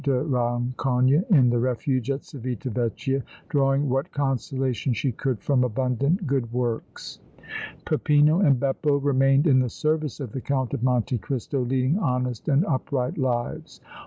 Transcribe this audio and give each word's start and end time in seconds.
de 0.03 0.23
Rancogne 0.23 1.23
in 1.29 1.51
the 1.51 1.59
Refuge 1.59 2.09
at 2.09 2.23
Civita 2.23 2.71
Vecchia, 2.71 3.21
drawing 3.49 3.87
what 3.87 4.11
consolation 4.11 4.93
she 4.95 5.11
could 5.11 5.39
from 5.43 5.63
abundant 5.63 6.25
good 6.25 6.51
works. 6.51 7.19
Peppino 7.85 8.39
and 8.39 8.59
Beppo 8.59 8.95
remained 8.97 9.45
in 9.45 9.59
the 9.59 9.69
service 9.69 10.19
of 10.19 10.31
the 10.31 10.41
Count 10.41 10.73
of 10.73 10.81
Monte 10.81 11.19
Cristo, 11.19 11.59
leading 11.59 11.99
honest 11.99 12.47
and 12.49 12.65
upright 12.65 13.19
lives. 13.19 13.79